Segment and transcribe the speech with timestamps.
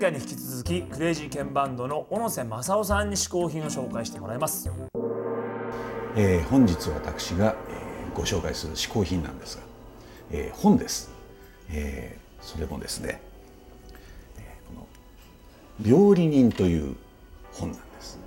[0.00, 4.70] 回に引き続きクレイジーケンバンドの小野瀬正夫さんに試行品を紹介してもらいます。
[6.16, 9.62] えー、本日私が、えー、ご紹介する嗜好品なんですが、
[10.32, 11.10] えー、本です、
[11.70, 13.20] えー、それもですね、
[14.38, 14.86] えー、この
[15.86, 16.96] 「料理人」という
[17.52, 18.18] 本なんです、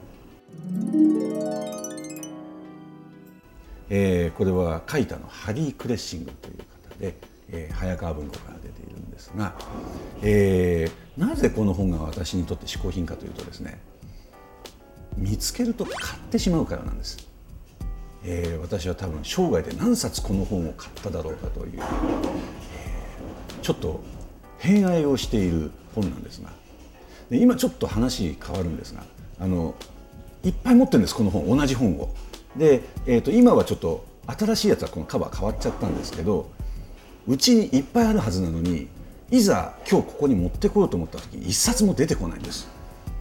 [3.90, 7.16] えー、これは書いたのハリー・クレッシングという方で、
[7.50, 9.56] えー、早川文庫から出ているんですが、
[10.22, 13.80] えー、なぜこの本が私にとって嗜好品かというとですね
[15.18, 17.34] 見つけると買ってしまうからなんです。
[18.26, 24.02] えー、私は多分生涯で何冊この本を買っただろうかという、えー、ちょっと
[24.60, 26.50] 偏愛をしている本なんですが
[27.30, 29.04] で今ちょっと話変わるんですが
[29.40, 29.76] あの
[30.44, 32.14] いっぱい持ってるんですこの本同じ本を。
[32.56, 36.50] で、えーと、今はちょっと新しいやつはこのカバー変わっちゃったんですけど
[37.28, 38.88] うちにいっぱいあるはずなのに
[39.32, 42.68] いざ今日ここに持ってこようと思った時一冊も出てこないんです。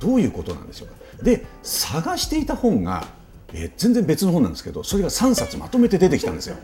[0.00, 0.94] どういうことなんでしょうか。
[1.22, 3.06] で探していた本が
[3.54, 6.56] えー、全然別の本なんですけどそれが3冊まとめて出てきたんですよ。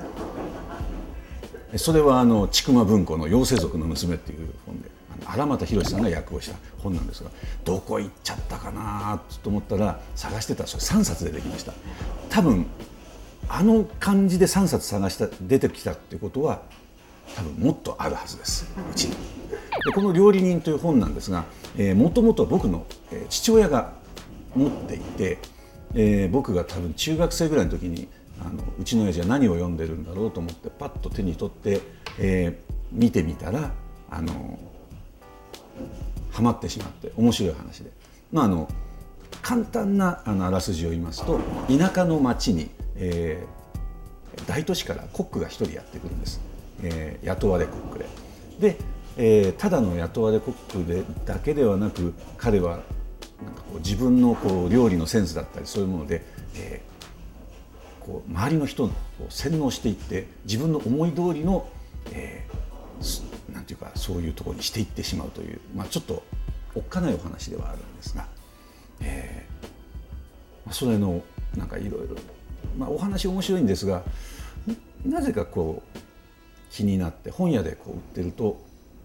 [1.77, 4.89] それはあの千曲文庫の「妖精族の娘」っていう本で
[5.27, 7.31] 荒俣宏さんが訳をした本なんですが
[7.63, 11.75] どこ行っちゃったかなと思ったら探してたらそれ3冊出てきました
[12.31, 12.65] 多分
[13.51, 16.63] あの感じで3冊探した出てきたっていうことは
[17.37, 18.67] 多分もっとあるはずです。
[18.77, 19.17] うちに。
[19.85, 21.45] でこの「料理人」という本なんですが
[21.95, 23.93] もともと僕の、えー、父親が
[24.55, 25.39] 持っていて
[25.95, 28.09] えー、僕が多分中学生ぐらいの時に
[28.41, 31.81] あのうちの親父は何を読んでるんだろうと思ってパッと手に取って、
[32.19, 33.73] えー、見てみたら
[34.11, 34.59] あの
[36.31, 37.91] ハマってしまって面白い話で、
[38.33, 38.69] まあ、あの
[39.43, 46.41] 簡単なあのあらすじを言いますと田舎の町に、えー、大都市からコックが一人やってくるんです、
[46.83, 48.07] えー、雇われコックで。
[48.61, 48.77] で
[49.21, 52.79] えー、ただの雇われコックでだけではなく彼は
[53.43, 56.23] なんかこう自分のこう料理のセンスだったりそういうもので、
[56.55, 58.91] えー、こう周りの人を
[59.29, 61.69] 洗脳していって自分の思い通りの、
[62.13, 66.23] えー、なんていうかそういうところにしていってしまうという、まあ、ちょっと
[66.77, 68.25] おっかないお話ではあるんですが、
[69.01, 71.23] えー、それの
[71.57, 72.17] なんかいろいろ、
[72.79, 74.05] まあ、お話面白いんですが
[75.05, 76.08] なぜかこう
[76.71, 78.61] 気になって本屋でこう売ってると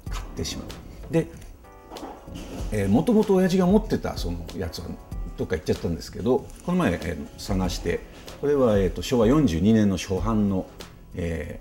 [0.10, 1.14] 買ってしまう。
[1.14, 1.28] で
[2.88, 4.86] もともと親父が持ってたそのやつは
[5.38, 8.00] どっか行っちゃったんですけどこの前、えー、探して
[8.42, 10.66] これは、えーと、昭和42年の初版の、
[11.16, 11.60] え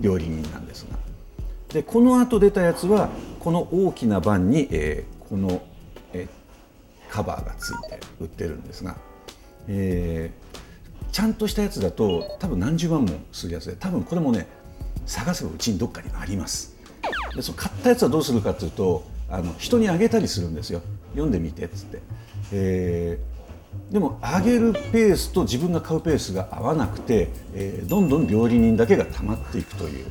[0.00, 0.96] ー、料理人なんですが
[1.68, 3.10] でこの後出たやつは
[3.40, 5.62] この大きな版に、えー、この、
[6.12, 8.96] えー、カバーがついて売ってるんですが、
[9.68, 14.46] えー、ちゃんとしたやつだと多分何十万もするやつで多分これもね
[15.06, 16.74] 探せばうちにどっかにあります。
[17.34, 22.02] でその買ったやつはどうするかというとあの人にあげたりするんですよ読んでみてっつって、
[22.52, 30.06] えー、でもあげるペースと自分が買うペースが合わなくて、えー、どんどん料理人だけが溜まっていくという、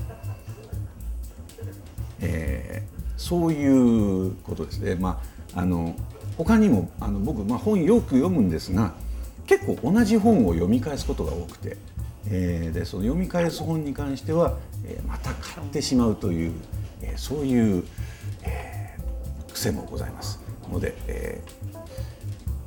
[2.21, 4.95] えー、そういうことですね。
[4.95, 5.21] ま
[5.55, 5.95] あ、あの
[6.37, 8.93] 他にもあの僕、まあ、本よく読むんですが
[9.45, 11.77] 結構同じ本を読み返すことが多くて、
[12.29, 16.53] えー、でその読み返す本に関しては、えー、また買ってしまうという、
[17.01, 17.83] えー、そういう、
[18.43, 18.73] えー
[19.53, 20.39] 癖もございます。
[20.69, 21.77] ので、えー、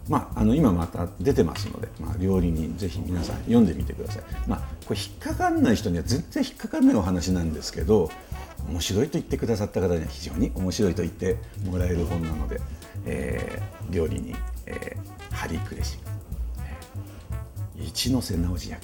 [0.09, 4.23] まあ、あの今また出てますので、まあ、料理人ぜひ皆さん読んでみてください。
[4.47, 8.11] まあ、これ引っかかんない人には全然引っかかんないお話なんですけど
[8.69, 12.61] 面白いと言ってくださった方には非常に面白いと言ってもらえる本なので、
[13.05, 14.35] えー、料理人、
[14.67, 15.99] えー、ハリー・クレシ、
[17.77, 18.83] 一ノ瀬直司役、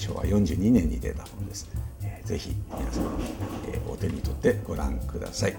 [0.00, 1.68] 昭和42年に出た本です。
[2.02, 3.04] えー、ぜひ皆さん、
[3.68, 5.54] えー、お手に取ってご覧ください。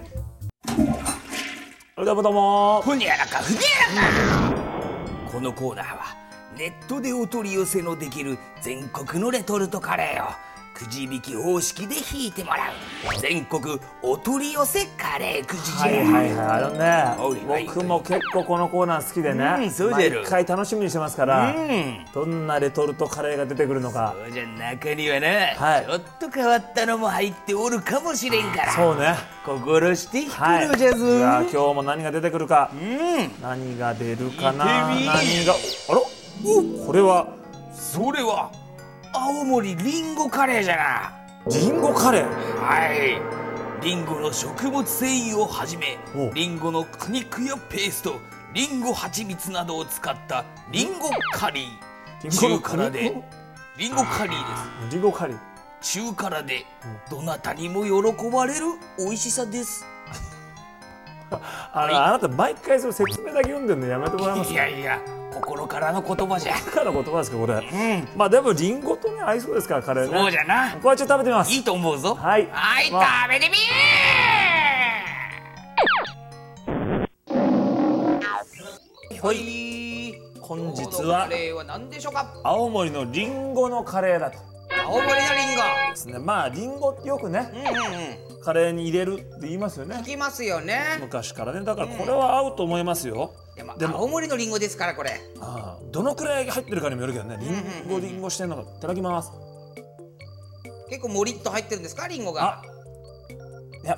[1.96, 6.16] どうもどうもふにゃらかふにゃらかこのコーナーは
[6.57, 13.19] ネットでお取り寄せのできる全国のレトルトカレーをくじ引き方式で引いてもらう。
[13.19, 16.47] 全国お取り寄せカレーくじじはいはいはい。
[16.63, 24.15] あのね僕も結構このコーナー好きでね、うん、そうじゃ毎回楽しみにしてますから、うん、どんなレトルトカレーが出てくるのか。
[24.18, 28.71] そうじゃ中にはな、はい、ちょっと変わったのも入っておるかもしれんから。
[28.73, 29.15] そうね。
[29.45, 34.65] 心して引くのじゃぞ、はい、今日も何が出てくるか、うん、何が出るかな。
[34.65, 36.01] 何があら？
[36.85, 37.27] これは。
[37.73, 38.51] それは
[39.13, 41.13] 青森りんごカレーじゃな
[41.50, 42.25] りんごカレー？
[42.60, 43.22] はい。
[43.84, 45.98] りんごの食物繊維をはじめ
[46.34, 48.19] りんごの果肉やペースト
[48.54, 52.30] りんご蜂蜜などを使ったりんごカリー。
[52.30, 53.13] 中辛で。
[53.78, 54.96] りんごカリーです。
[54.96, 55.38] りんごカリー。
[55.81, 56.66] 中辛で
[57.10, 58.66] どなたにも喜ばれる
[59.00, 59.84] 美味しさです。
[61.74, 65.00] あの、あなた毎回その説明だけ読んでるのやめてもらえますいやいや
[65.42, 66.54] 心からの言葉じゃ。
[66.54, 67.62] から言葉ですかこれ、
[68.16, 70.18] まあでもリンゴとね合いそうですからカレーね。
[70.18, 70.78] そうじゃな。
[70.82, 71.52] これちょっと食べてみます。
[71.52, 72.16] いいと思うぞ。
[72.16, 72.48] はい。
[72.52, 73.24] はい、まあ。
[73.24, 79.26] 食べてみー。
[79.26, 80.16] はい。
[80.42, 82.34] 本日はカレーは何でしょうか？
[82.44, 84.38] 青森のリンゴのカレーだと。
[84.86, 85.16] 青森のリ
[85.54, 85.62] ンゴ。
[85.92, 86.20] ですね。
[86.20, 87.68] まあリンゴってよくねうんうんう
[88.28, 89.96] んカレーに入れるって言いますよね。
[89.98, 90.98] 聞きますよね。
[91.00, 91.64] 昔からね。
[91.64, 95.12] だからこれは合うと思いますよ、でもでも青森のリンゴですからこれ。
[95.40, 97.38] ああどのくらい入ってるかにもよるけどね。
[97.40, 99.32] リンゴリンゴしてんのかいただきます。
[100.90, 102.08] 結構もりっと入ってるんですか？
[102.08, 102.60] リンゴが。
[102.60, 102.62] あ
[103.84, 103.98] いや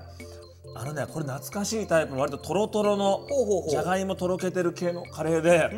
[0.75, 3.27] あのねこれ懐かしいタイプの割とトロトロの
[3.69, 5.75] じゃがいもとろけてる系のカレーでう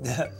[0.00, 0.02] ん。
[0.02, 0.30] で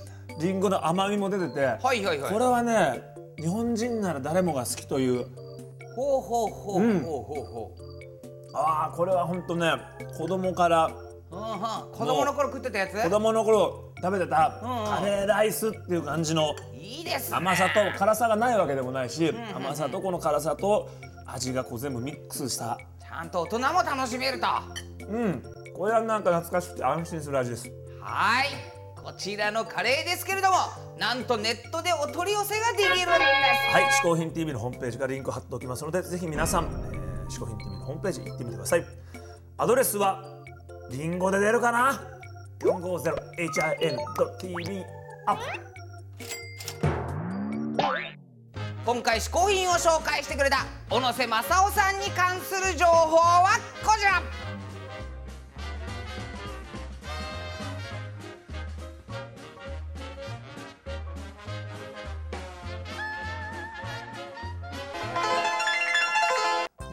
[0.40, 2.32] リンゴの甘みも出てて、はいはいはい。
[2.32, 3.02] これはね
[3.38, 5.26] 日本人なら誰もが好きという
[5.94, 7.00] ほうほうほううん。
[7.00, 8.56] ほうほうほう。
[8.56, 9.72] ああこれはほんとね
[10.16, 11.58] 子供からうんうん。
[11.92, 13.02] 子供の頃食ってたやつ？
[13.02, 17.36] 子供の頃食べてたカレーライスっていう感じのいいですね。
[17.38, 20.88] 甘さと辛さがないわけでもないし、甘さとこの辛さと
[21.26, 22.78] 味がこう全部ミックスした。
[23.00, 24.46] ちゃんと大人も楽しめると。
[25.08, 25.42] うん。
[25.74, 27.70] これはなんか懐かしくて安心する味です。
[28.00, 28.46] はい。
[29.02, 30.56] こちらのカレーですけれども
[30.98, 33.08] なんとネットでお取り寄せができるんです
[33.74, 38.86] はい「嗜好品 TV」のホームページからリンク貼っておきますのでぜひ皆さん「えー嗜好品 TV」のホームページ行ってみてください。
[39.56, 40.22] アドレスは
[40.92, 42.00] リンゴで出るかな
[42.60, 44.84] ？450hin.tv
[45.26, 45.42] アップ。
[48.86, 54.22] 今回試行品を紹介してくれた小野瀬正夫さんに関する情報はこちら。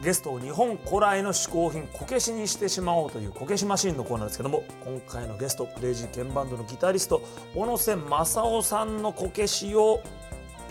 [0.03, 4.38] ゲストを日本古来の嗜好品こけしにしてしまおうというこけしマシーンのコーナーです。
[4.38, 7.21] けども今回のゲストクレイジーケンバンドのギタリスト
[7.53, 10.01] 小野瀬正夫さんのこけしを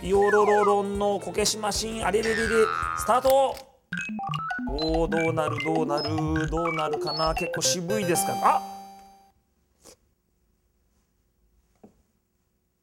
[0.00, 2.48] ピオロロロンのこけしマシーンあれれれれ
[2.98, 3.56] スタート。
[4.72, 7.32] おーどうなるどうなるどうなるかな。
[7.34, 8.32] 結構渋いですか？
[8.32, 8.62] らあ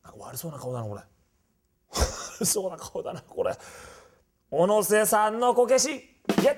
[0.06, 1.02] なんか悪そうな顔だなこれ。
[2.40, 3.54] 悪そうな顔だなこれ。
[4.50, 6.17] 小野瀬さんのこけし。
[6.42, 6.54] ゲ